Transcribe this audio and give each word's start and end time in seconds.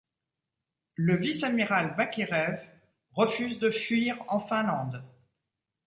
Le 0.95 1.15
vice-amiral 1.15 1.95
Bakhirev 1.95 2.59
refuse 3.11 3.59
de 3.59 3.69
fuir 3.69 4.15
en 4.29 4.39
Finlande. 4.39 5.03